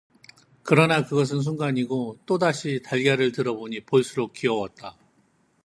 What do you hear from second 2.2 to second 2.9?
또다시